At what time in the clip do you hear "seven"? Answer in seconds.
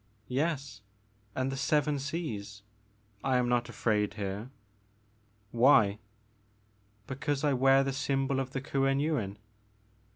1.55-1.99